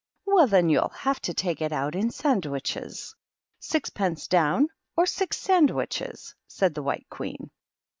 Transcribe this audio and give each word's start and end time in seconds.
"Well, 0.25 0.47
then 0.47 0.69
you'll 0.69 0.89
have 0.89 1.19
to 1.19 1.33
take 1.35 1.61
it 1.61 1.71
out 1.71 1.93
in 1.93 2.09
sand 2.09 2.45
wiches. 2.45 3.13
Sixpence 3.59 4.27
down 4.27 4.69
or 4.97 5.05
six 5.05 5.37
sandwiches," 5.37 6.33
said 6.47 6.73
the 6.73 6.81
White 6.81 7.05
Queen. 7.11 7.51